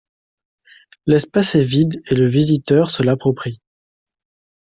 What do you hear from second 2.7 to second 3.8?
se l'approprie.